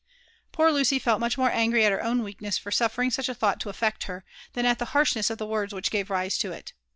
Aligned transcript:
Poor 0.51 0.71
Lucy 0.71 0.97
felt 0.97 1.19
much 1.19 1.37
more 1.37 1.51
angry 1.51 1.85
at 1.85 1.91
her 1.91 2.01
own 2.03 2.23
weakness 2.23 2.57
for 2.57 2.71
suffering 2.71 3.11
such 3.11 3.29
a 3.29 3.35
thought 3.35 3.59
to 3.59 3.69
affect 3.69 4.05
her, 4.05 4.25
than 4.53 4.65
at 4.65 4.79
the 4.79 4.85
harshness 4.97 5.29
of 5.29 5.37
the 5.37 5.45
words 5.45 5.75
which 5.75 5.91
gave 5.91 6.09
rise 6.09 6.39
to 6.39 6.51
it. 6.51 6.73